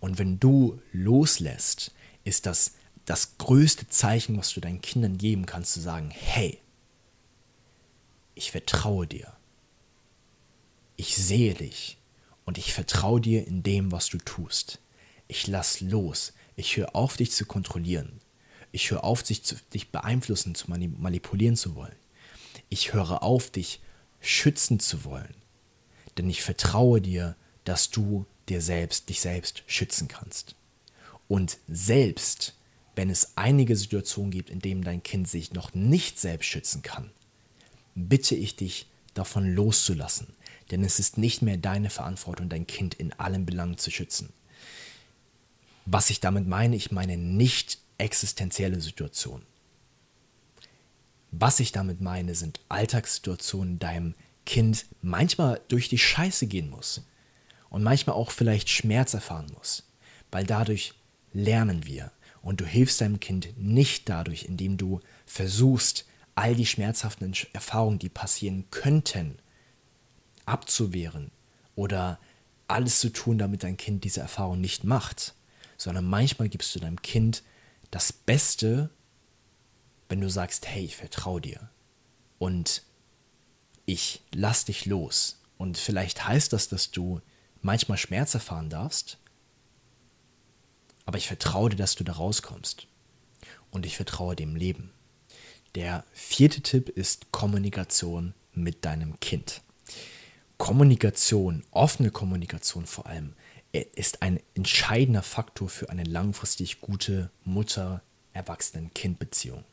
Und 0.00 0.18
wenn 0.18 0.40
du 0.40 0.80
loslässt, 0.90 1.92
ist 2.24 2.46
das 2.46 2.72
das 3.04 3.38
größte 3.38 3.88
Zeichen, 3.88 4.36
was 4.38 4.52
du 4.54 4.60
deinen 4.60 4.80
Kindern 4.80 5.18
geben 5.18 5.46
kannst, 5.46 5.72
zu 5.72 5.80
sagen, 5.80 6.10
hey, 6.10 6.58
ich 8.34 8.50
vertraue 8.50 9.06
dir. 9.06 9.32
Ich 10.96 11.16
sehe 11.16 11.54
dich 11.54 11.98
und 12.44 12.58
ich 12.58 12.72
vertraue 12.72 13.20
dir 13.20 13.46
in 13.46 13.62
dem, 13.62 13.92
was 13.92 14.08
du 14.08 14.18
tust. 14.18 14.80
Ich 15.28 15.46
lass 15.46 15.80
los. 15.80 16.32
Ich 16.56 16.76
höre 16.76 16.94
auf, 16.94 17.16
dich 17.16 17.32
zu 17.32 17.46
kontrollieren. 17.46 18.20
Ich 18.72 18.90
höre 18.90 19.04
auf, 19.04 19.22
dich, 19.22 19.44
zu, 19.44 19.56
dich 19.72 19.90
beeinflussen, 19.90 20.54
zu 20.54 20.70
manipulieren 20.70 21.56
zu 21.56 21.74
wollen. 21.74 21.96
Ich 22.68 22.92
höre 22.92 23.22
auf, 23.22 23.50
dich 23.50 23.80
schützen 24.20 24.80
zu 24.80 25.04
wollen. 25.04 25.34
Denn 26.16 26.28
ich 26.30 26.42
vertraue 26.42 27.00
dir, 27.00 27.36
dass 27.64 27.90
du 27.90 28.26
dir 28.48 28.60
selbst, 28.60 29.08
dich 29.08 29.20
selbst 29.20 29.62
schützen 29.66 30.08
kannst. 30.08 30.54
Und 31.28 31.58
selbst 31.68 32.54
wenn 32.96 33.10
es 33.10 33.36
einige 33.36 33.76
Situationen 33.76 34.30
gibt, 34.30 34.50
in 34.50 34.60
denen 34.60 34.82
dein 34.82 35.02
Kind 35.02 35.28
sich 35.28 35.52
noch 35.52 35.74
nicht 35.74 36.18
selbst 36.18 36.46
schützen 36.46 36.82
kann, 36.82 37.10
bitte 37.94 38.34
ich 38.34 38.56
dich, 38.56 38.86
davon 39.14 39.54
loszulassen. 39.54 40.28
Denn 40.70 40.82
es 40.82 40.98
ist 40.98 41.18
nicht 41.18 41.42
mehr 41.42 41.56
deine 41.56 41.90
Verantwortung, 41.90 42.48
dein 42.48 42.66
Kind 42.66 42.94
in 42.94 43.12
allen 43.12 43.46
Belangen 43.46 43.78
zu 43.78 43.90
schützen. 43.90 44.32
Was 45.86 46.10
ich 46.10 46.20
damit 46.20 46.46
meine, 46.46 46.74
ich 46.74 46.90
meine 46.90 47.16
nicht 47.16 47.78
existenzielle 47.98 48.80
Situationen. 48.80 49.46
Was 51.30 51.60
ich 51.60 51.72
damit 51.72 52.00
meine, 52.00 52.34
sind 52.34 52.60
Alltagssituationen, 52.68 53.78
deinem 53.78 54.14
Kind 54.46 54.86
manchmal 55.02 55.60
durch 55.68 55.88
die 55.88 55.98
Scheiße 55.98 56.46
gehen 56.46 56.70
muss 56.70 57.02
und 57.70 57.82
manchmal 57.82 58.16
auch 58.16 58.30
vielleicht 58.30 58.68
Schmerz 58.68 59.14
erfahren 59.14 59.50
muss, 59.54 59.84
weil 60.30 60.44
dadurch 60.44 60.94
lernen 61.32 61.86
wir 61.86 62.12
und 62.44 62.60
du 62.60 62.66
hilfst 62.66 63.00
deinem 63.00 63.20
Kind 63.20 63.54
nicht 63.56 64.08
dadurch, 64.08 64.44
indem 64.44 64.76
du 64.76 65.00
versuchst, 65.26 66.04
all 66.34 66.54
die 66.54 66.66
schmerzhaften 66.66 67.32
Erfahrungen, 67.52 67.98
die 67.98 68.08
passieren 68.10 68.66
könnten, 68.70 69.38
abzuwehren 70.44 71.30
oder 71.74 72.18
alles 72.68 73.00
zu 73.00 73.10
tun, 73.10 73.38
damit 73.38 73.62
dein 73.62 73.76
Kind 73.76 74.04
diese 74.04 74.20
Erfahrung 74.20 74.60
nicht 74.60 74.84
macht, 74.84 75.34
sondern 75.76 76.04
manchmal 76.04 76.48
gibst 76.48 76.74
du 76.74 76.80
deinem 76.80 77.00
Kind 77.00 77.42
das 77.90 78.12
Beste, 78.12 78.90
wenn 80.08 80.20
du 80.20 80.28
sagst, 80.28 80.66
hey, 80.66 80.84
ich 80.84 80.96
vertraue 80.96 81.40
dir 81.40 81.70
und 82.38 82.82
ich 83.86 84.22
lass 84.32 84.66
dich 84.66 84.86
los. 84.86 85.40
Und 85.56 85.78
vielleicht 85.78 86.26
heißt 86.26 86.52
das, 86.52 86.68
dass 86.68 86.90
du 86.90 87.20
manchmal 87.62 87.96
Schmerz 87.96 88.34
erfahren 88.34 88.68
darfst, 88.68 89.18
aber 91.04 91.18
ich 91.18 91.26
vertraue 91.26 91.70
dir, 91.70 91.76
dass 91.76 91.94
du 91.94 92.04
da 92.04 92.12
rauskommst. 92.12 92.86
Und 93.70 93.86
ich 93.86 93.96
vertraue 93.96 94.36
dem 94.36 94.56
Leben. 94.56 94.92
Der 95.74 96.04
vierte 96.12 96.60
Tipp 96.60 96.88
ist 96.88 97.32
Kommunikation 97.32 98.34
mit 98.52 98.84
deinem 98.84 99.18
Kind. 99.20 99.62
Kommunikation, 100.56 101.64
offene 101.72 102.12
Kommunikation 102.12 102.86
vor 102.86 103.06
allem, 103.06 103.34
äh, 103.72 103.84
ist 103.94 104.22
ein 104.22 104.38
entscheidender 104.54 105.22
Faktor 105.22 105.68
für 105.68 105.90
eine 105.90 106.04
langfristig 106.04 106.80
gute 106.80 107.32
Mutter-Erwachsenen-Kind-Beziehung. 107.44 109.64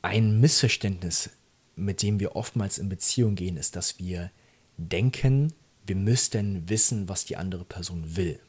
Ein 0.00 0.40
Missverständnis, 0.40 1.28
mit 1.76 2.00
dem 2.02 2.18
wir 2.18 2.34
oftmals 2.34 2.78
in 2.78 2.88
Beziehung 2.88 3.34
gehen, 3.34 3.58
ist, 3.58 3.76
dass 3.76 3.98
wir 3.98 4.30
denken, 4.78 5.52
wir 5.86 5.96
müssten 5.96 6.66
wissen, 6.70 7.10
was 7.10 7.26
die 7.26 7.36
andere 7.36 7.66
Person 7.66 8.16
will. 8.16 8.40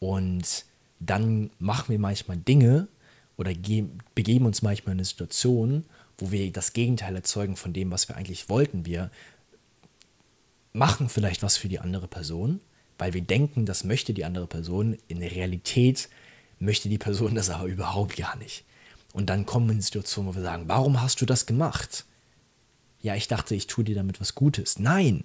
Und 0.00 0.64
dann 0.98 1.50
machen 1.58 1.92
wir 1.92 1.98
manchmal 1.98 2.36
Dinge 2.36 2.88
oder 3.36 3.52
begeben 4.14 4.46
uns 4.46 4.62
manchmal 4.62 4.92
in 4.92 4.98
eine 4.98 5.04
Situation, 5.04 5.84
wo 6.18 6.30
wir 6.30 6.52
das 6.52 6.72
Gegenteil 6.72 7.14
erzeugen 7.14 7.56
von 7.56 7.72
dem, 7.72 7.90
was 7.90 8.08
wir 8.08 8.16
eigentlich 8.16 8.48
wollten. 8.48 8.84
Wir 8.84 9.10
machen 10.72 11.08
vielleicht 11.08 11.42
was 11.42 11.56
für 11.56 11.68
die 11.68 11.78
andere 11.78 12.08
Person, 12.08 12.60
weil 12.98 13.14
wir 13.14 13.22
denken, 13.22 13.66
das 13.66 13.84
möchte 13.84 14.12
die 14.12 14.24
andere 14.24 14.46
Person. 14.46 14.98
In 15.08 15.20
der 15.20 15.30
Realität 15.30 16.08
möchte 16.58 16.88
die 16.88 16.98
Person 16.98 17.34
das 17.34 17.50
aber 17.50 17.64
überhaupt 17.66 18.16
gar 18.16 18.36
nicht. 18.36 18.64
Und 19.12 19.30
dann 19.30 19.46
kommen 19.46 19.66
wir 19.66 19.72
in 19.72 19.76
eine 19.76 19.82
Situation, 19.82 20.26
wo 20.26 20.34
wir 20.34 20.42
sagen, 20.42 20.64
warum 20.66 21.00
hast 21.00 21.20
du 21.20 21.26
das 21.26 21.46
gemacht? 21.46 22.04
Ja, 23.02 23.14
ich 23.16 23.28
dachte, 23.28 23.54
ich 23.54 23.66
tue 23.66 23.84
dir 23.84 23.94
damit 23.94 24.20
was 24.20 24.34
Gutes. 24.34 24.78
Nein, 24.78 25.24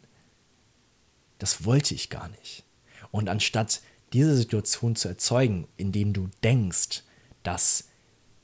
das 1.37 1.65
wollte 1.65 1.93
ich 1.93 2.09
gar 2.09 2.29
nicht. 2.29 2.63
Und 3.11 3.29
anstatt 3.29 3.81
diese 4.13 4.35
Situation 4.35 4.95
zu 4.95 5.07
erzeugen, 5.07 5.67
indem 5.77 6.13
du 6.13 6.29
denkst, 6.43 7.03
dass 7.43 7.89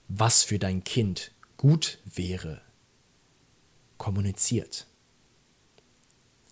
was 0.07 0.43
für 0.43 0.59
dein 0.59 0.83
Kind 0.83 1.31
gut 1.57 1.99
wäre, 2.05 2.61
kommuniziert 3.97 4.87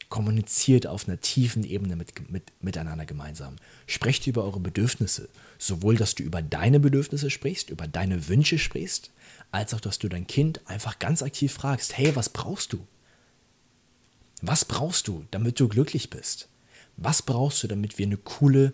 kommuniziert 0.09 0.87
auf 0.87 1.07
einer 1.07 1.21
tiefen 1.21 1.63
Ebene 1.63 1.95
mit, 1.95 2.29
mit, 2.31 2.51
miteinander 2.61 3.05
gemeinsam. 3.05 3.55
Sprecht 3.85 4.27
über 4.27 4.43
eure 4.43 4.59
Bedürfnisse. 4.59 5.29
Sowohl, 5.57 5.95
dass 5.95 6.15
du 6.15 6.23
über 6.23 6.41
deine 6.41 6.79
Bedürfnisse 6.79 7.29
sprichst, 7.29 7.69
über 7.69 7.87
deine 7.87 8.27
Wünsche 8.27 8.57
sprichst, 8.57 9.11
als 9.51 9.73
auch, 9.73 9.79
dass 9.79 9.99
du 9.99 10.09
dein 10.09 10.27
Kind 10.27 10.67
einfach 10.67 10.99
ganz 10.99 11.21
aktiv 11.21 11.53
fragst, 11.53 11.97
hey, 11.97 12.15
was 12.15 12.29
brauchst 12.29 12.73
du? 12.73 12.85
Was 14.41 14.65
brauchst 14.65 15.07
du, 15.07 15.25
damit 15.31 15.59
du 15.59 15.67
glücklich 15.67 16.09
bist? 16.09 16.49
Was 16.97 17.21
brauchst 17.21 17.63
du, 17.63 17.67
damit 17.67 17.97
wir 17.97 18.05
eine 18.05 18.17
coole 18.17 18.73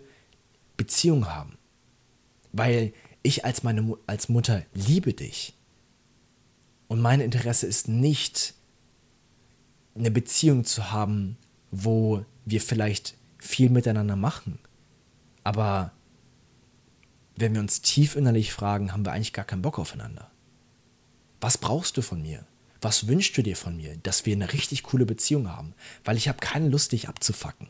Beziehung 0.76 1.26
haben? 1.28 1.58
Weil 2.52 2.92
ich 3.22 3.44
als 3.44 3.62
meine 3.62 3.96
als 4.06 4.28
Mutter 4.28 4.62
liebe 4.74 5.12
dich. 5.12 5.54
Und 6.88 7.00
mein 7.00 7.20
Interesse 7.20 7.66
ist 7.66 7.88
nicht, 7.88 8.54
eine 9.94 10.10
Beziehung 10.10 10.64
zu 10.64 10.92
haben, 10.92 11.36
wo 11.70 12.24
wir 12.44 12.60
vielleicht 12.60 13.16
viel 13.38 13.70
miteinander 13.70 14.16
machen. 14.16 14.58
Aber 15.42 15.92
wenn 17.36 17.54
wir 17.54 17.60
uns 17.60 17.82
tief 17.82 18.16
innerlich 18.16 18.52
fragen, 18.52 18.92
haben 18.92 19.04
wir 19.04 19.12
eigentlich 19.12 19.32
gar 19.32 19.44
keinen 19.44 19.62
Bock 19.62 19.78
aufeinander. 19.78 20.30
Was 21.40 21.58
brauchst 21.58 21.96
du 21.96 22.02
von 22.02 22.22
mir? 22.22 22.46
Was 22.80 23.08
wünschst 23.08 23.36
du 23.36 23.42
dir 23.42 23.56
von 23.56 23.76
mir? 23.76 23.96
Dass 24.02 24.26
wir 24.26 24.34
eine 24.34 24.52
richtig 24.52 24.82
coole 24.82 25.06
Beziehung 25.06 25.50
haben, 25.50 25.74
weil 26.04 26.16
ich 26.16 26.28
habe 26.28 26.38
keine 26.38 26.68
Lust, 26.68 26.92
dich 26.92 27.08
abzufacken. 27.08 27.68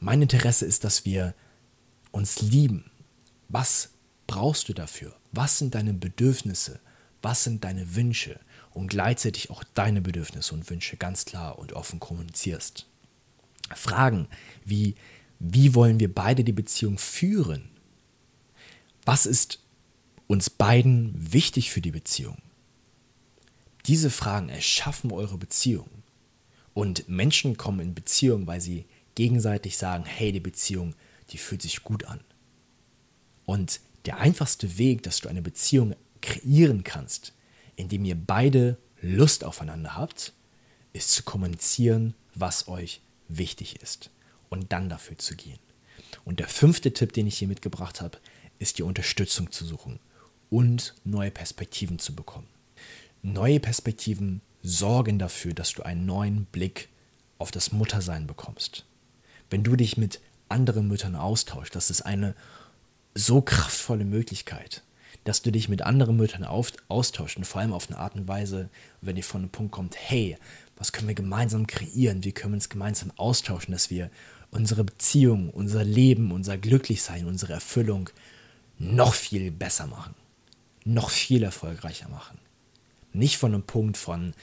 Mein 0.00 0.22
Interesse 0.22 0.66
ist, 0.66 0.84
dass 0.84 1.04
wir 1.04 1.34
uns 2.10 2.40
lieben. 2.40 2.90
Was 3.48 3.90
brauchst 4.26 4.68
du 4.68 4.72
dafür? 4.72 5.14
Was 5.32 5.58
sind 5.58 5.74
deine 5.74 5.92
Bedürfnisse? 5.92 6.80
Was 7.22 7.44
sind 7.44 7.64
deine 7.64 7.96
Wünsche? 7.96 8.38
und 8.78 8.88
gleichzeitig 8.88 9.50
auch 9.50 9.64
deine 9.74 10.00
Bedürfnisse 10.00 10.54
und 10.54 10.70
Wünsche 10.70 10.96
ganz 10.96 11.24
klar 11.24 11.58
und 11.58 11.72
offen 11.72 11.98
kommunizierst. 11.98 12.86
Fragen 13.74 14.28
wie, 14.64 14.94
wie 15.40 15.74
wollen 15.74 15.98
wir 15.98 16.14
beide 16.14 16.44
die 16.44 16.52
Beziehung 16.52 16.96
führen? 16.96 17.68
Was 19.04 19.26
ist 19.26 19.60
uns 20.28 20.48
beiden 20.48 21.32
wichtig 21.32 21.70
für 21.70 21.80
die 21.80 21.90
Beziehung? 21.90 22.38
Diese 23.86 24.10
Fragen 24.10 24.48
erschaffen 24.48 25.10
eure 25.12 25.38
Beziehung. 25.38 25.88
Und 26.72 27.08
Menschen 27.08 27.56
kommen 27.56 27.80
in 27.80 27.94
Beziehung, 27.94 28.46
weil 28.46 28.60
sie 28.60 28.86
gegenseitig 29.18 29.76
sagen, 29.76 30.04
hey, 30.04 30.30
die 30.30 30.38
Beziehung, 30.38 30.94
die 31.30 31.38
fühlt 31.38 31.60
sich 31.60 31.82
gut 31.82 32.04
an. 32.04 32.20
Und 33.46 33.80
der 34.04 34.18
einfachste 34.18 34.78
Weg, 34.78 35.02
dass 35.02 35.18
du 35.18 35.28
eine 35.28 35.42
Beziehung 35.42 35.96
kreieren 36.22 36.84
kannst, 36.84 37.32
indem 37.74 38.04
ihr 38.04 38.14
beide 38.14 38.78
Lust 39.02 39.42
aufeinander 39.42 39.96
habt, 39.96 40.34
ist 40.92 41.10
zu 41.10 41.24
kommunizieren, 41.24 42.14
was 42.36 42.68
euch 42.68 43.00
wichtig 43.28 43.82
ist 43.82 44.10
und 44.50 44.72
dann 44.72 44.88
dafür 44.88 45.18
zu 45.18 45.34
gehen. 45.34 45.58
Und 46.24 46.38
der 46.38 46.46
fünfte 46.46 46.92
Tipp, 46.92 47.12
den 47.12 47.26
ich 47.26 47.38
hier 47.38 47.48
mitgebracht 47.48 48.00
habe, 48.00 48.18
ist 48.60 48.78
die 48.78 48.84
Unterstützung 48.84 49.50
zu 49.50 49.64
suchen 49.64 49.98
und 50.48 50.94
neue 51.02 51.32
Perspektiven 51.32 51.98
zu 51.98 52.14
bekommen. 52.14 52.46
neue 53.22 53.58
Perspektiven 53.58 54.42
sorgen 54.62 55.18
dafür, 55.18 55.54
dass 55.54 55.72
du 55.72 55.82
einen 55.82 56.06
neuen 56.06 56.44
Blick 56.44 56.88
auf 57.38 57.50
das 57.50 57.72
Muttersein 57.72 58.28
bekommst. 58.28 58.84
Wenn 59.50 59.64
du 59.64 59.76
dich 59.76 59.96
mit 59.96 60.20
anderen 60.48 60.88
Müttern 60.88 61.14
austauschst, 61.14 61.74
das 61.74 61.90
ist 61.90 62.02
eine 62.02 62.34
so 63.14 63.40
kraftvolle 63.40 64.04
Möglichkeit, 64.04 64.82
dass 65.24 65.42
du 65.42 65.50
dich 65.50 65.68
mit 65.68 65.82
anderen 65.82 66.16
Müttern 66.16 66.44
auf, 66.44 66.72
austauschst 66.88 67.36
und 67.36 67.44
vor 67.44 67.60
allem 67.60 67.72
auf 67.72 67.90
eine 67.90 67.98
Art 67.98 68.14
und 68.14 68.28
Weise, 68.28 68.70
wenn 69.00 69.16
ihr 69.16 69.24
von 69.24 69.42
einem 69.42 69.50
Punkt 69.50 69.72
kommt, 69.72 69.96
hey, 69.98 70.36
was 70.76 70.92
können 70.92 71.08
wir 71.08 71.14
gemeinsam 71.14 71.66
kreieren, 71.66 72.24
wie 72.24 72.32
können 72.32 72.52
wir 72.52 72.58
uns 72.58 72.68
gemeinsam 72.68 73.12
austauschen, 73.16 73.72
dass 73.72 73.90
wir 73.90 74.10
unsere 74.50 74.84
Beziehung, 74.84 75.50
unser 75.50 75.84
Leben, 75.84 76.32
unser 76.32 76.56
Glücklichsein, 76.56 77.26
unsere 77.26 77.54
Erfüllung 77.54 78.10
noch 78.78 79.14
viel 79.14 79.50
besser 79.50 79.86
machen, 79.86 80.14
noch 80.84 81.10
viel 81.10 81.42
erfolgreicher 81.42 82.08
machen. 82.08 82.38
Nicht 83.12 83.38
von 83.38 83.52
einem 83.52 83.64
Punkt 83.64 83.96
von, 83.96 84.34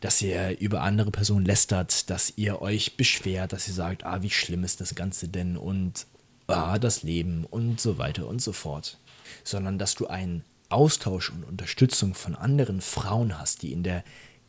dass 0.00 0.20
ihr 0.22 0.58
über 0.60 0.82
andere 0.82 1.10
Personen 1.10 1.44
lästert, 1.44 2.10
dass 2.10 2.32
ihr 2.36 2.60
euch 2.62 2.96
beschwert, 2.96 3.52
dass 3.52 3.68
ihr 3.68 3.74
sagt, 3.74 4.04
ah, 4.04 4.22
wie 4.22 4.30
schlimm 4.30 4.64
ist 4.64 4.80
das 4.80 4.94
Ganze 4.94 5.28
denn 5.28 5.56
und 5.56 6.06
ah, 6.46 6.78
das 6.78 7.02
Leben 7.02 7.44
und 7.44 7.80
so 7.80 7.98
weiter 7.98 8.26
und 8.26 8.42
so 8.42 8.52
fort, 8.52 8.98
sondern 9.44 9.78
dass 9.78 9.94
du 9.94 10.06
einen 10.06 10.44
Austausch 10.68 11.30
und 11.30 11.44
Unterstützung 11.44 12.14
von 12.14 12.34
anderen 12.34 12.80
Frauen 12.80 13.38
hast, 13.38 13.62
die 13.62 13.72
in 13.72 13.82
der 13.82 14.04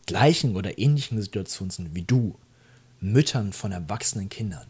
gleichen 0.05 0.55
oder 0.55 0.79
ähnlichen 0.79 1.21
Situation 1.21 1.69
sind 1.69 1.93
wie 1.93 2.01
du, 2.01 2.35
Müttern 2.99 3.53
von 3.53 3.71
erwachsenen 3.71 4.29
Kindern, 4.29 4.65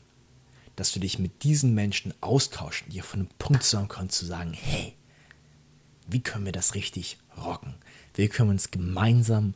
dass 0.75 0.91
du 0.91 1.00
dich 1.00 1.17
mit 1.17 1.43
diesen 1.43 1.74
Menschen 1.74 2.13
austauschen, 2.19 2.89
dir 2.89 3.03
von 3.03 3.22
einem 3.22 3.29
Punkt 3.39 3.63
zusammen 3.63 3.88
kannst, 3.88 4.17
zu 4.17 4.25
sagen, 4.25 4.51
hey, 4.53 4.93
wie 6.07 6.22
können 6.22 6.46
wir 6.46 6.51
das 6.51 6.75
richtig 6.75 7.17
rocken? 7.38 7.75
Wie 8.15 8.27
können 8.27 8.50
wir 8.50 8.53
uns 8.53 8.72
gemeinsam 8.72 9.53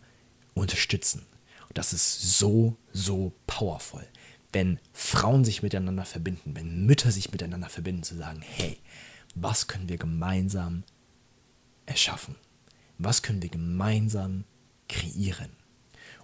unterstützen? 0.53 1.25
Und 1.67 1.77
das 1.77 1.93
ist 1.93 2.37
so, 2.37 2.75
so 2.91 3.33
powerful. 3.47 4.05
Wenn 4.51 4.79
Frauen 4.91 5.45
sich 5.45 5.63
miteinander 5.63 6.05
verbinden, 6.05 6.55
wenn 6.55 6.85
Mütter 6.85 7.11
sich 7.11 7.31
miteinander 7.31 7.69
verbinden, 7.69 8.03
zu 8.03 8.15
sagen, 8.15 8.41
hey, 8.41 8.77
was 9.35 9.67
können 9.67 9.87
wir 9.87 9.97
gemeinsam 9.97 10.83
erschaffen? 11.85 12.35
Was 12.97 13.21
können 13.21 13.41
wir 13.41 13.49
gemeinsam 13.49 14.43
kreieren? 14.89 15.51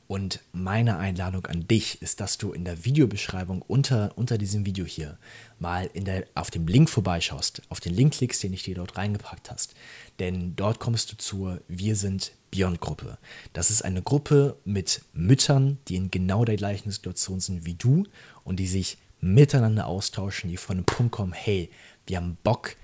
Und 0.07 0.39
meine 0.53 0.97
Einladung 0.97 1.45
an 1.47 1.67
dich 1.67 2.01
ist, 2.01 2.21
dass 2.21 2.37
du 2.37 2.53
in 2.53 2.63
der 2.63 2.85
Videobeschreibung 2.85 3.61
unter, 3.61 4.17
unter 4.17 4.37
diesem 4.37 4.65
Video 4.65 4.85
hier 4.85 5.17
mal 5.59 5.89
in 5.93 6.05
der, 6.05 6.25
auf 6.33 6.49
dem 6.49 6.65
Link 6.65 6.89
vorbeischaust, 6.89 7.61
auf 7.67 7.81
den 7.81 7.93
Link 7.93 8.13
klickst, 8.13 8.41
den 8.41 8.53
ich 8.53 8.63
dir 8.63 8.75
dort 8.75 8.95
reingepackt 8.97 9.51
hast. 9.51 9.75
Denn 10.19 10.55
dort 10.55 10.79
kommst 10.79 11.11
du 11.11 11.17
zur 11.17 11.61
Wir 11.67 11.97
sind 11.97 12.31
Beyond 12.51 12.79
Gruppe. 12.79 13.17
Das 13.53 13.69
ist 13.69 13.83
eine 13.83 14.01
Gruppe 14.01 14.57
mit 14.65 15.01
Müttern, 15.13 15.77
die 15.87 15.95
in 15.95 16.11
genau 16.11 16.45
der 16.45 16.55
gleichen 16.55 16.91
Situation 16.91 17.39
sind 17.39 17.65
wie 17.65 17.73
du 17.75 18.05
und 18.43 18.57
die 18.59 18.67
sich 18.67 18.97
miteinander 19.19 19.87
austauschen, 19.87 20.49
die 20.49 20.57
von 20.57 20.77
einem 20.77 20.85
Punkt 20.85 21.11
kommen, 21.11 21.33
hey, 21.33 21.69
wir 22.05 22.17
haben 22.17 22.37
Bock, 22.43 22.75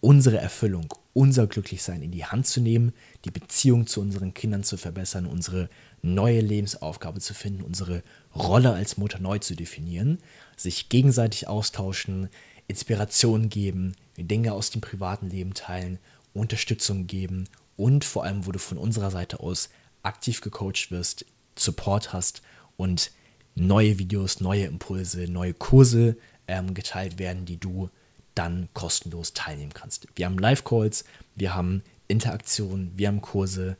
unsere 0.00 0.38
Erfüllung, 0.38 0.94
unser 1.12 1.46
Glücklichsein 1.46 2.02
in 2.02 2.12
die 2.12 2.24
Hand 2.24 2.46
zu 2.46 2.60
nehmen, 2.60 2.92
die 3.24 3.30
Beziehung 3.30 3.86
zu 3.86 4.00
unseren 4.00 4.34
Kindern 4.34 4.62
zu 4.62 4.76
verbessern, 4.76 5.26
unsere 5.26 5.68
neue 6.02 6.40
Lebensaufgabe 6.40 7.20
zu 7.20 7.34
finden, 7.34 7.62
unsere 7.62 8.02
Rolle 8.34 8.72
als 8.72 8.96
Mutter 8.96 9.18
neu 9.18 9.38
zu 9.38 9.56
definieren, 9.56 10.18
sich 10.56 10.88
gegenseitig 10.88 11.48
austauschen, 11.48 12.28
Inspiration 12.68 13.48
geben, 13.48 13.94
Dinge 14.16 14.52
aus 14.52 14.70
dem 14.70 14.80
privaten 14.80 15.30
Leben 15.30 15.54
teilen, 15.54 15.98
Unterstützung 16.34 17.06
geben 17.06 17.48
und 17.78 18.04
vor 18.04 18.24
allem, 18.24 18.44
wo 18.44 18.52
du 18.52 18.58
von 18.58 18.76
unserer 18.76 19.10
Seite 19.10 19.40
aus 19.40 19.70
aktiv 20.02 20.42
gecoacht 20.42 20.90
wirst, 20.90 21.24
Support 21.56 22.12
hast 22.12 22.42
und 22.76 23.12
neue 23.54 23.98
Videos, 23.98 24.40
neue 24.40 24.66
Impulse, 24.66 25.28
neue 25.28 25.54
Kurse 25.54 26.16
ähm, 26.48 26.74
geteilt 26.74 27.18
werden, 27.18 27.46
die 27.46 27.56
du 27.56 27.88
dann 28.34 28.68
kostenlos 28.74 29.32
teilnehmen 29.32 29.72
kannst. 29.72 30.08
Wir 30.16 30.26
haben 30.26 30.38
Live-Calls, 30.38 31.04
wir 31.36 31.54
haben 31.54 31.82
Interaktionen, 32.08 32.92
wir 32.96 33.08
haben 33.08 33.20
Kurse, 33.20 33.76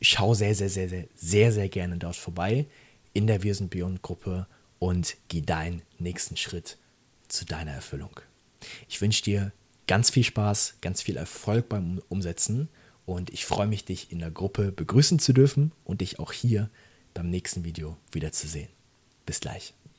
schau 0.00 0.34
sehr, 0.34 0.54
sehr, 0.54 0.68
sehr, 0.68 0.88
sehr, 0.88 1.04
sehr, 1.14 1.52
sehr 1.52 1.68
gerne 1.68 1.96
dort 1.96 2.16
vorbei 2.16 2.66
in 3.12 3.28
der 3.28 3.44
Wir 3.44 3.54
sind 3.54 3.70
Beyond 3.70 4.02
Gruppe 4.02 4.46
und 4.80 5.16
geh 5.28 5.40
deinen 5.40 5.82
nächsten 5.98 6.36
Schritt 6.36 6.78
zu 7.28 7.44
deiner 7.44 7.72
Erfüllung. 7.72 8.20
Ich 8.88 9.00
wünsche 9.00 9.22
dir 9.22 9.52
ganz 9.86 10.10
viel 10.10 10.24
Spaß, 10.24 10.78
ganz 10.80 11.00
viel 11.00 11.16
Erfolg 11.16 11.68
beim 11.68 12.02
Umsetzen 12.08 12.68
und 13.06 13.30
ich 13.30 13.44
freue 13.44 13.66
mich, 13.66 13.84
dich 13.84 14.10
in 14.10 14.18
der 14.18 14.30
Gruppe 14.30 14.72
begrüßen 14.72 15.18
zu 15.18 15.32
dürfen 15.32 15.72
und 15.84 16.00
dich 16.00 16.18
auch 16.18 16.32
hier 16.32 16.70
beim 17.12 17.30
nächsten 17.30 17.64
Video 17.64 17.96
wiederzusehen. 18.12 18.68
Bis 19.26 19.40
gleich. 19.40 19.74